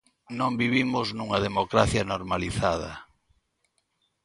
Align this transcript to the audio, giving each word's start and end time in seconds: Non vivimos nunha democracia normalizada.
Non 0.39 0.51
vivimos 0.61 1.07
nunha 1.17 1.39
democracia 1.47 2.07
normalizada. 2.13 2.93